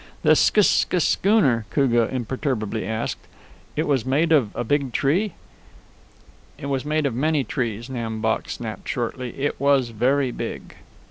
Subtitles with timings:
[0.23, 3.19] "This sch sch schooner," Koogah imperturbably asked;
[3.75, 5.33] "it was made of a big tree?"
[6.57, 9.37] "It was made of many trees," Nam Bok snapped shortly.
[9.39, 10.75] "It was very big."